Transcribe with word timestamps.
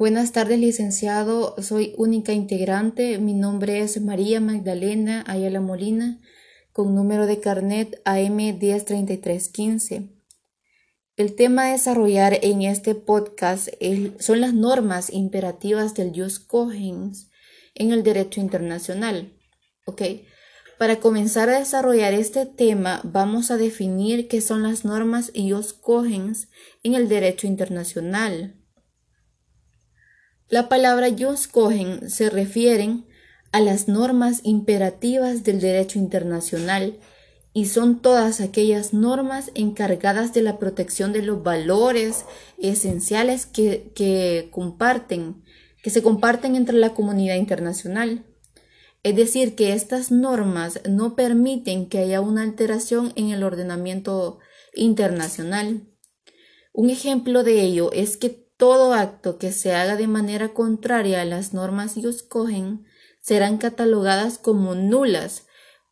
Buenas 0.00 0.32
tardes, 0.32 0.58
licenciado. 0.58 1.54
Soy 1.60 1.92
única 1.98 2.32
integrante. 2.32 3.18
Mi 3.18 3.34
nombre 3.34 3.80
es 3.82 4.00
María 4.00 4.40
Magdalena 4.40 5.22
Ayala 5.26 5.60
Molina, 5.60 6.22
con 6.72 6.94
número 6.94 7.26
de 7.26 7.38
carnet 7.38 8.00
AM 8.06 8.38
103315. 8.58 10.08
El 11.18 11.34
tema 11.34 11.66
a 11.66 11.72
desarrollar 11.72 12.38
en 12.40 12.62
este 12.62 12.94
podcast 12.94 13.68
son 14.20 14.40
las 14.40 14.54
normas 14.54 15.12
imperativas 15.12 15.92
del 15.92 16.12
Jus 16.14 16.38
Cogens 16.38 17.30
en 17.74 17.92
el 17.92 18.02
derecho 18.02 18.40
internacional. 18.40 19.34
¿Ok? 19.84 20.00
Para 20.78 20.98
comenzar 21.00 21.50
a 21.50 21.58
desarrollar 21.58 22.14
este 22.14 22.46
tema, 22.46 23.02
vamos 23.04 23.50
a 23.50 23.58
definir 23.58 24.28
qué 24.28 24.40
son 24.40 24.62
las 24.62 24.86
normas 24.86 25.30
Jus 25.36 25.74
Cogens 25.74 26.48
en 26.82 26.94
el 26.94 27.06
derecho 27.10 27.46
internacional. 27.46 28.59
La 30.50 30.68
palabra 30.68 31.06
Cogens 31.52 32.12
se 32.12 32.28
refieren 32.28 33.06
a 33.52 33.60
las 33.60 33.86
normas 33.86 34.40
imperativas 34.42 35.44
del 35.44 35.60
derecho 35.60 36.00
internacional 36.00 36.98
y 37.52 37.66
son 37.66 38.02
todas 38.02 38.40
aquellas 38.40 38.92
normas 38.92 39.52
encargadas 39.54 40.34
de 40.34 40.42
la 40.42 40.58
protección 40.58 41.12
de 41.12 41.22
los 41.22 41.44
valores 41.44 42.24
esenciales 42.58 43.46
que, 43.46 43.92
que 43.94 44.48
comparten, 44.50 45.40
que 45.84 45.90
se 45.90 46.02
comparten 46.02 46.56
entre 46.56 46.78
la 46.78 46.94
comunidad 46.94 47.36
internacional. 47.36 48.26
Es 49.04 49.14
decir, 49.14 49.54
que 49.54 49.72
estas 49.72 50.10
normas 50.10 50.80
no 50.88 51.14
permiten 51.14 51.88
que 51.88 51.98
haya 51.98 52.20
una 52.20 52.42
alteración 52.42 53.12
en 53.14 53.30
el 53.30 53.44
ordenamiento 53.44 54.40
internacional. 54.74 55.86
Un 56.72 56.90
ejemplo 56.90 57.44
de 57.44 57.62
ello 57.62 57.92
es 57.92 58.16
que 58.16 58.49
todo 58.60 58.92
acto 58.92 59.38
que 59.38 59.52
se 59.52 59.74
haga 59.74 59.96
de 59.96 60.06
manera 60.06 60.50
contraria 60.50 61.22
a 61.22 61.24
las 61.24 61.54
normas 61.54 61.96
y 61.96 62.06
escogen 62.06 62.84
serán 63.22 63.56
catalogadas 63.56 64.36
como 64.36 64.74
nulas 64.74 65.46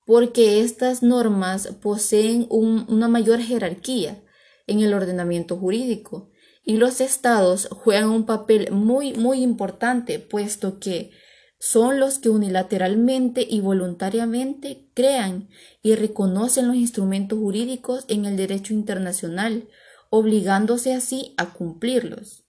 porque 0.05 0.61
estas 0.61 1.03
normas 1.03 1.69
poseen 1.81 2.47
una 2.51 3.09
mayor 3.09 3.41
jerarquía 3.41 4.23
en 4.67 4.81
el 4.81 4.93
ordenamiento 4.93 5.57
jurídico 5.57 6.31
y 6.63 6.77
los 6.77 7.01
estados 7.01 7.69
juegan 7.71 8.11
un 8.11 8.27
papel 8.27 8.71
muy 8.71 9.15
muy 9.15 9.41
importante 9.41 10.19
puesto 10.19 10.79
que 10.79 11.11
son 11.59 11.99
los 11.99 12.19
que 12.19 12.29
unilateralmente 12.29 13.47
y 13.49 13.61
voluntariamente 13.61 14.91
crean 14.93 15.49
y 15.83 15.95
reconocen 15.95 16.69
los 16.69 16.77
instrumentos 16.77 17.39
jurídicos 17.39 18.05
en 18.09 18.27
el 18.27 18.37
derecho 18.37 18.75
internacional, 18.75 19.69
obligándose 20.11 20.95
así 20.95 21.35
a 21.39 21.55
cumplirlos. 21.55 22.48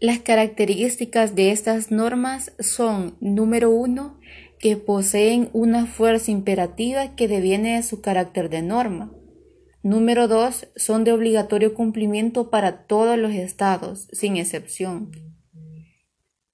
Las 0.00 0.20
características 0.20 1.34
de 1.34 1.50
estas 1.50 1.90
normas 1.90 2.52
son, 2.60 3.16
número 3.20 3.70
uno, 3.70 4.20
que 4.60 4.76
poseen 4.76 5.50
una 5.52 5.86
fuerza 5.86 6.30
imperativa 6.30 7.16
que 7.16 7.26
deviene 7.26 7.74
de 7.74 7.82
su 7.82 8.00
carácter 8.00 8.48
de 8.48 8.62
norma. 8.62 9.12
Número 9.82 10.28
dos, 10.28 10.68
son 10.76 11.02
de 11.02 11.10
obligatorio 11.10 11.74
cumplimiento 11.74 12.48
para 12.48 12.86
todos 12.86 13.18
los 13.18 13.32
estados, 13.32 14.06
sin 14.12 14.36
excepción. 14.36 15.10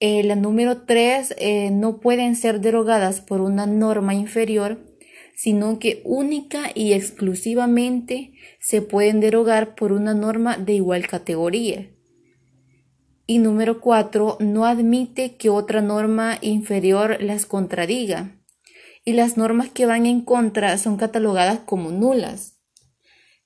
Eh, 0.00 0.22
la 0.22 0.36
número 0.36 0.82
tres, 0.86 1.34
eh, 1.38 1.70
no 1.70 2.00
pueden 2.00 2.36
ser 2.36 2.60
derogadas 2.60 3.20
por 3.20 3.42
una 3.42 3.66
norma 3.66 4.14
inferior, 4.14 4.78
sino 5.34 5.78
que 5.78 6.00
única 6.04 6.70
y 6.74 6.94
exclusivamente 6.94 8.32
se 8.58 8.80
pueden 8.80 9.20
derogar 9.20 9.74
por 9.74 9.92
una 9.92 10.14
norma 10.14 10.56
de 10.56 10.74
igual 10.74 11.06
categoría. 11.06 11.93
Y 13.26 13.38
número 13.38 13.80
cuatro, 13.80 14.36
no 14.40 14.66
admite 14.66 15.36
que 15.36 15.48
otra 15.48 15.80
norma 15.80 16.38
inferior 16.42 17.22
las 17.22 17.46
contradiga. 17.46 18.38
Y 19.04 19.14
las 19.14 19.36
normas 19.36 19.70
que 19.70 19.86
van 19.86 20.06
en 20.06 20.20
contra 20.20 20.76
son 20.76 20.96
catalogadas 20.96 21.60
como 21.60 21.90
nulas. 21.90 22.58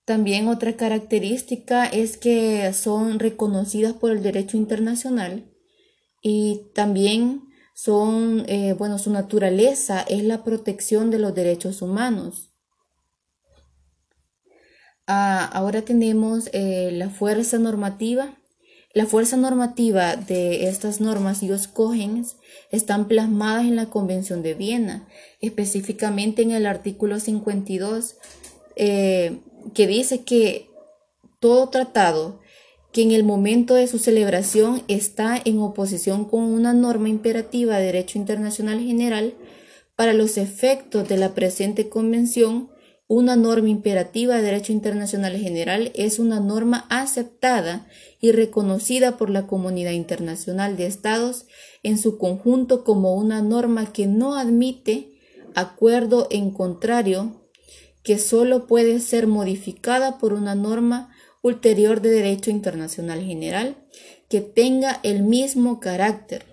También 0.05 0.49
otra 0.49 0.75
característica 0.77 1.85
es 1.85 2.17
que 2.17 2.73
son 2.73 3.19
reconocidas 3.19 3.93
por 3.93 4.11
el 4.11 4.23
derecho 4.23 4.57
internacional 4.57 5.53
y 6.23 6.63
también 6.75 7.43
son, 7.75 8.45
eh, 8.49 8.73
bueno, 8.73 8.99
su 8.99 9.11
naturaleza 9.11 10.01
es 10.01 10.25
la 10.25 10.43
protección 10.45 11.11
de 11.11 11.19
los 11.19 11.35
derechos 11.35 11.83
humanos. 11.83 12.55
Ah, 15.07 15.45
ahora 15.53 15.83
tenemos 15.83 16.49
eh, 16.53 16.91
la 16.93 17.11
fuerza 17.11 17.59
normativa 17.59 18.35
la 18.95 19.07
fuerza 19.07 19.37
normativa 19.37 20.17
de 20.17 20.69
estas 20.69 21.01
normas 21.01 21.43
y 21.43 21.49
los 21.49 21.69
están 22.71 23.09
plasmadas 23.09 23.65
en 23.65 23.77
la 23.77 23.91
Convención 23.91 24.43
de 24.43 24.55
Viena, 24.55 25.07
específicamente 25.41 26.43
en 26.43 26.53
el 26.53 26.67
artículo 26.67 27.21
52, 27.21 28.17
eh, 28.77 29.41
que 29.75 29.87
dice 29.87 30.25
que 30.25 30.71
todo 31.41 31.69
tratado 31.69 32.41
que 32.93 33.03
en 33.03 33.13
el 33.13 33.23
momento 33.23 33.75
de 33.75 33.87
su 33.87 33.99
celebración 33.99 34.83
está 34.89 35.41
en 35.45 35.61
oposición 35.61 36.25
con 36.25 36.43
una 36.43 36.73
norma 36.73 37.09
imperativa 37.09 37.79
de 37.79 37.87
derecho 37.87 38.19
internacional 38.19 38.81
general, 38.81 39.35
para 39.95 40.13
los 40.13 40.39
efectos 40.39 41.09
de 41.09 41.17
la 41.17 41.35
presente 41.35 41.89
convención, 41.89 42.71
una 43.09 43.37
norma 43.37 43.71
imperativa 43.71 44.37
de 44.37 44.43
derecho 44.43 44.71
internacional 44.71 45.35
general 45.39 45.91
es 45.95 46.19
una 46.19 46.41
norma 46.41 46.87
aceptada 46.91 47.87
y 48.21 48.33
reconocida 48.33 49.17
por 49.17 49.31
la 49.31 49.47
comunidad 49.47 49.93
internacional 49.93 50.77
de 50.77 50.87
estados 50.87 51.47
en 51.83 51.97
su 51.97 52.19
conjunto 52.19 52.85
como 52.85 53.15
una 53.15 53.41
norma 53.41 53.95
que 53.95 54.07
no 54.07 54.35
admite 54.35 55.09
acuerdo 55.55 56.29
en 56.31 56.51
contrario, 56.51 57.49
que 58.03 58.19
sólo 58.19 58.67
puede 58.67 59.01
ser 59.01 59.27
modificada 59.27 60.19
por 60.19 60.35
una 60.35 60.55
norma 60.55 61.11
ulterior 61.41 62.03
de 62.03 62.11
derecho 62.11 62.51
internacional 62.51 63.23
general 63.23 63.77
que 64.29 64.43
tenga 64.43 65.01
el 65.03 65.23
mismo 65.23 65.81
carácter. 65.81 66.45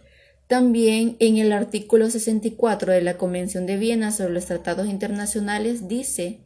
También 0.48 1.18
en 1.20 1.38
el 1.38 1.52
artículo 1.52 2.10
64 2.10 2.94
de 2.94 3.02
la 3.02 3.18
Convención 3.18 3.66
de 3.66 3.76
Viena 3.76 4.12
sobre 4.12 4.34
los 4.34 4.46
tratados 4.46 4.88
internacionales 4.88 5.90
dice 5.90 6.45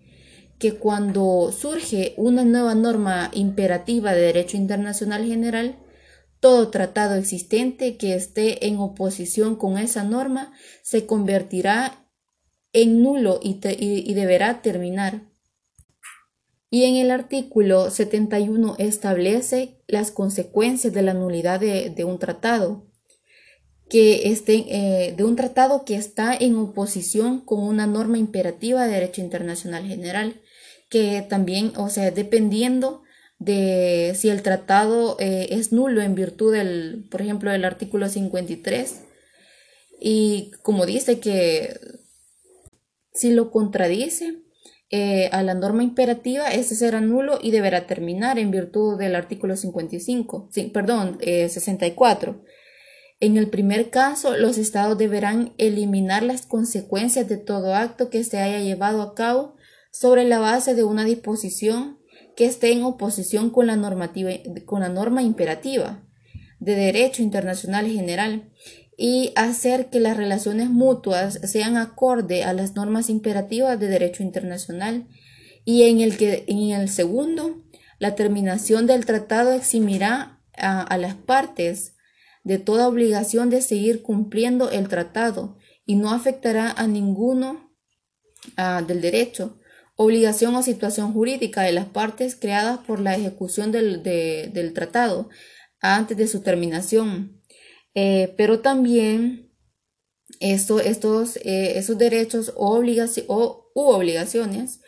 que 0.59 0.73
cuando 0.73 1.51
surge 1.57 2.13
una 2.17 2.43
nueva 2.43 2.75
norma 2.75 3.31
imperativa 3.33 4.13
de 4.13 4.21
derecho 4.21 4.57
internacional 4.57 5.25
general, 5.25 5.79
todo 6.41 6.69
tratado 6.69 7.15
existente 7.15 7.97
que 7.97 8.13
esté 8.13 8.67
en 8.67 8.77
oposición 8.77 9.55
con 9.55 9.77
esa 9.77 10.03
norma 10.03 10.51
se 10.83 11.05
convertirá 11.05 12.05
en 12.73 13.01
nulo 13.01 13.39
y, 13.41 14.13
deberá 14.13 14.61
terminar. 14.61 15.21
Y 16.69 16.83
en 16.83 16.95
el 16.95 17.09
artículo 17.09 17.89
71 17.89 18.75
establece 18.77 19.81
las 19.87 20.11
consecuencias 20.11 20.93
de 20.93 21.01
la 21.01 21.13
nulidad 21.13 21.61
de, 21.61 22.03
un 22.03 22.19
tratado 22.19 22.85
que 23.89 24.29
esté, 24.29 24.65
eh, 24.67 25.13
de 25.15 25.23
un 25.23 25.35
tratado 25.35 25.83
que 25.83 25.95
está 25.95 26.35
en 26.35 26.57
oposición 26.57 27.39
con 27.39 27.63
una 27.63 27.87
norma 27.87 28.19
imperativa 28.19 28.85
de 28.85 28.93
derecho 28.93 29.21
internacional 29.21 29.87
general 29.87 30.39
que 30.89 31.25
también, 31.27 31.73
o 31.77 31.89
sea, 31.89 32.11
dependiendo 32.11 33.03
de 33.37 34.13
si 34.15 34.29
el 34.29 34.41
tratado 34.41 35.15
eh, 35.19 35.47
es 35.51 35.71
nulo 35.71 36.01
en 36.01 36.15
virtud 36.15 36.53
del, 36.53 37.07
por 37.09 37.21
ejemplo, 37.21 37.51
del 37.51 37.63
artículo 37.63 38.09
53, 38.09 39.01
y 40.01 40.51
como 40.61 40.85
dice 40.85 41.19
que 41.19 41.79
si 43.13 43.31
lo 43.31 43.51
contradice 43.51 44.43
eh, 44.89 45.29
a 45.31 45.43
la 45.43 45.53
norma 45.53 45.83
imperativa, 45.83 46.49
ese 46.49 46.75
será 46.75 46.99
nulo 46.99 47.39
y 47.41 47.51
deberá 47.51 47.85
terminar 47.85 48.39
en 48.39 48.51
virtud 48.51 48.97
del 48.97 49.15
artículo 49.15 49.55
55, 49.55 50.49
sí, 50.51 50.63
perdón, 50.73 51.19
64. 51.21 52.31
Eh, 52.31 52.49
en 53.21 53.35
el 53.35 53.49
primer 53.49 53.89
caso, 53.89 54.37
los 54.37 54.57
estados 54.57 54.97
deberán 54.97 55.53
eliminar 55.57 56.23
las 56.23 56.45
consecuencias 56.45 57.27
de 57.27 57.37
todo 57.37 57.75
acto 57.75 58.09
que 58.09 58.23
se 58.23 58.39
haya 58.39 58.61
llevado 58.61 59.01
a 59.01 59.13
cabo 59.13 59.55
sobre 59.91 60.23
la 60.25 60.39
base 60.39 60.75
de 60.75 60.83
una 60.83 61.05
disposición 61.05 61.99
que 62.35 62.45
esté 62.45 62.71
en 62.71 62.83
oposición 62.83 63.49
con 63.49 63.67
la, 63.67 63.75
normativa, 63.75 64.31
con 64.65 64.81
la 64.81 64.89
norma 64.89 65.21
imperativa 65.21 66.03
de 66.59 66.75
derecho 66.75 67.21
internacional 67.21 67.87
general 67.87 68.51
y 68.97 69.31
hacer 69.35 69.89
que 69.89 69.99
las 69.99 70.17
relaciones 70.17 70.69
mutuas 70.69 71.39
sean 71.49 71.77
acorde 71.77 72.43
a 72.43 72.53
las 72.53 72.75
normas 72.75 73.09
imperativas 73.09 73.79
de 73.79 73.87
derecho 73.87 74.23
internacional 74.23 75.07
y 75.63 75.83
en 75.83 76.01
el 76.01 76.17
que 76.17 76.43
en 76.47 76.71
el 76.71 76.89
segundo 76.89 77.63
la 77.97 78.15
terminación 78.15 78.87
del 78.87 79.05
tratado 79.05 79.53
eximirá 79.53 80.41
a, 80.53 80.97
las 80.97 81.15
partes 81.15 81.95
de 82.43 82.57
toda 82.57 82.87
obligación 82.87 83.49
de 83.49 83.61
seguir 83.61 84.01
cumpliendo 84.01 84.69
el 84.69 84.87
tratado 84.89 85.57
y 85.85 85.95
no 85.95 86.11
afectará 86.11 86.71
a 86.71 86.87
ninguno 86.87 87.73
ah, 88.57 88.83
del 88.85 89.01
derecho 89.01 89.58
obligación 90.01 90.55
o 90.55 90.63
situación 90.63 91.11
jurídica 91.11 91.61
de 91.63 91.73
las 91.73 91.85
partes 91.85 92.37
creadas 92.37 92.79
por 92.87 93.01
la 93.01 93.15
ejecución 93.15 93.73
del, 93.73 94.01
del 94.01 94.73
tratado, 94.73 95.27
antes 95.81 96.15
de 96.15 96.25
su 96.27 96.39
terminación. 96.39 97.41
Eh, 97.95 98.33
pero 98.37 98.61
también 98.61 99.51
esto, 100.39 100.79
estos, 100.79 101.35
eh, 101.43 101.77
esos 101.77 101.97
derechos 101.97 102.53
o, 102.55 102.79
o 103.27 103.71
u 103.75 103.81
obligaciones 103.81 104.79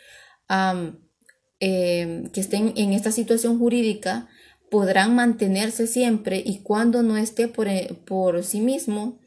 que 1.60 2.40
estén 2.40 2.72
en 2.76 2.94
esta 2.94 3.12
situación 3.12 3.58
jurídica 3.58 4.30
podrán 4.70 5.14
mantenerse 5.14 5.86
siempre 5.86 6.42
y 6.44 6.62
cuando 6.62 7.02
no 7.02 7.18
esté 7.18 7.48
por, 7.48 7.68
por 8.06 8.42
sí 8.44 8.60
mismo 8.60 9.20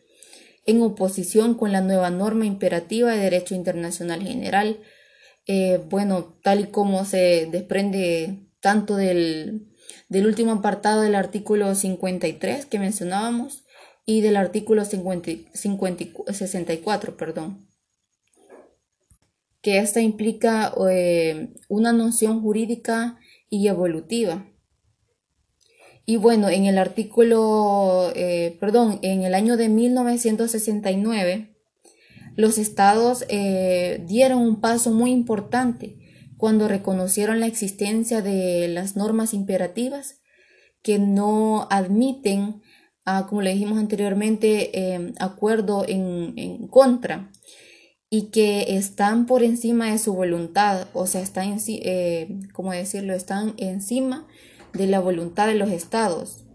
en 0.66 0.82
oposición 0.82 1.54
con 1.54 1.72
la 1.72 1.82
nueva 1.82 2.10
norma 2.10 2.48
imperativa 2.48 3.12
de 3.12 3.20
derecho 3.20 3.54
internacional 3.54 4.24
general. 4.24 4.80
Eh, 5.48 5.80
bueno, 5.90 6.38
tal 6.42 6.62
y 6.62 6.68
como 6.68 7.06
se 7.06 7.48
desprende 7.52 8.46
tanto 8.62 8.96
del, 8.96 9.68
último 10.10 10.54
apartado 10.54 11.02
del 11.02 11.14
artículo 11.14 11.76
53 11.76 12.66
que 12.66 12.80
mencionábamos 12.80 13.64
y 14.08 14.22
del 14.22 14.38
artículo 14.38 14.86
50, 14.86 15.32
64, 16.34 17.16
perdón, 17.16 17.68
que 19.62 19.78
esta 19.78 20.02
implica 20.02 20.74
eh, 20.90 21.54
una 21.70 21.94
noción 21.94 22.42
jurídica 22.42 23.20
y 23.50 23.68
evolutiva. 23.68 24.48
Y 26.08 26.18
bueno, 26.18 26.50
en 26.50 26.66
el 26.66 26.78
artículo, 26.78 28.12
eh, 28.16 28.58
perdón, 28.60 29.00
en 29.02 29.24
el 29.24 29.34
año 29.34 29.58
de 29.58 29.70
1969, 29.70 31.55
los 32.36 32.58
estados 32.58 33.26
eh, 33.30 34.04
dieron 34.08 34.40
un 34.40 34.60
paso 34.60 34.92
muy 34.92 35.12
importante 35.12 35.98
cuando 36.38 36.68
reconocieron 36.68 37.40
la 37.40 37.48
existencia 37.48 38.22
de 38.22 38.68
las 38.68 38.96
normas 38.96 39.34
imperativas 39.34 40.22
que 40.82 41.00
no 41.00 41.68
admiten, 41.72 42.62
como 43.28 43.42
le 43.42 43.54
dijimos 43.54 43.80
anteriormente, 43.80 44.94
em, 44.94 45.14
acuerdo 45.20 45.86
en, 45.88 46.34
en, 46.36 46.68
contra 46.68 47.32
y 48.10 48.30
que 48.30 48.78
están 48.78 49.26
por 49.26 49.44
encima 49.44 49.92
de 49.92 49.98
su 49.98 50.14
voluntad, 50.14 50.88
o 50.94 51.08
sea, 51.08 51.22
están, 51.22 51.58
eh, 51.68 52.40
¿cómo 52.54 52.72
decirlo?, 52.72 53.14
están 53.14 53.54
encima 53.58 54.28
de 54.74 54.88
la 54.88 55.00
voluntad 55.00 55.48
de 55.48 55.56
los 55.56 55.70
estados. 55.70 56.46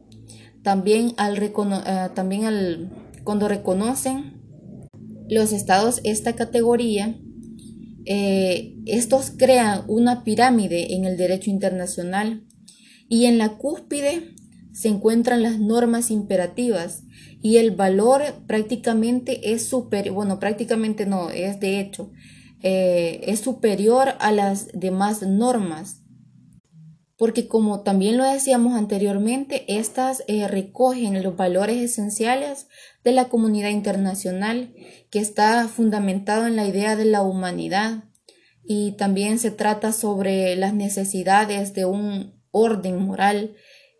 También, 0.62 1.14
al 1.16 1.42
eh, 1.42 1.52
también 2.14 2.44
al, 2.44 2.90
cuando 3.24 3.48
reconocen 3.48 4.39
los 5.30 5.52
estados 5.52 6.00
esta 6.04 6.34
categoría, 6.34 7.16
eh, 8.04 8.74
estos 8.86 9.30
crean 9.30 9.84
una 9.86 10.24
pirámide 10.24 10.94
en 10.94 11.04
el 11.04 11.16
derecho 11.16 11.50
internacional 11.50 12.44
y 13.08 13.26
en 13.26 13.38
la 13.38 13.56
cúspide 13.56 14.34
se 14.72 14.88
encuentran 14.88 15.42
las 15.42 15.58
normas 15.58 16.10
imperativas 16.10 17.04
y 17.42 17.58
el 17.58 17.70
valor 17.70 18.22
prácticamente 18.46 19.52
es 19.52 19.64
superior, 19.66 20.14
bueno, 20.14 20.40
prácticamente 20.40 21.06
no, 21.06 21.30
es 21.30 21.60
de 21.60 21.80
hecho, 21.80 22.10
eh, 22.62 23.20
es 23.26 23.40
superior 23.40 24.14
a 24.18 24.32
las 24.32 24.68
demás 24.72 25.22
normas 25.22 25.99
porque 27.20 27.48
como 27.48 27.82
también 27.82 28.16
lo 28.16 28.24
decíamos 28.24 28.78
anteriormente, 28.78 29.66
estas 29.68 30.24
eh, 30.26 30.48
recogen 30.48 31.22
los 31.22 31.36
valores 31.36 31.76
esenciales 31.76 32.66
de 33.04 33.12
la 33.12 33.28
comunidad 33.28 33.68
internacional 33.68 34.74
que 35.10 35.18
está 35.18 35.68
fundamentado 35.68 36.46
en 36.46 36.56
la 36.56 36.66
idea 36.66 36.96
de 36.96 37.04
la 37.04 37.20
humanidad. 37.20 38.04
Y 38.64 38.92
también 38.92 39.38
se 39.38 39.50
trata 39.50 39.92
sobre 39.92 40.56
las 40.56 40.72
necesidades 40.72 41.74
de 41.74 41.84
un 41.84 42.40
orden 42.52 42.96
moral 42.96 43.54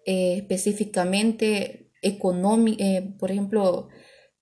eh, 0.07 0.37
específicamente 0.39 1.91
económico, 2.01 2.83
eh, 2.83 3.13
por 3.19 3.31
ejemplo, 3.31 3.89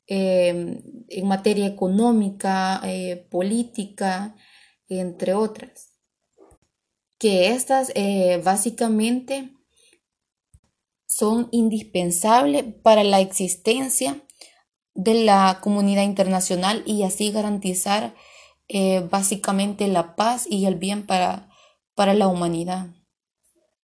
en 0.06 1.26
materia 1.26 1.66
económica, 1.66 2.80
política, 3.28 4.36
entre 4.88 5.34
otras 5.34 5.87
que 7.18 7.48
estas 7.50 7.92
eh, 7.94 8.40
básicamente 8.44 9.52
son 11.06 11.48
indispensables 11.50 12.64
para 12.82 13.02
la 13.02 13.20
existencia 13.20 14.22
de 14.94 15.14
la 15.24 15.58
comunidad 15.60 16.02
internacional 16.02 16.82
y 16.86 17.02
así 17.02 17.30
garantizar 17.30 18.14
eh, 18.68 19.06
básicamente 19.10 19.88
la 19.88 20.14
paz 20.16 20.46
y 20.48 20.66
el 20.66 20.74
bien 20.74 21.06
para, 21.06 21.50
para 21.94 22.14
la 22.14 22.28
humanidad. 22.28 22.88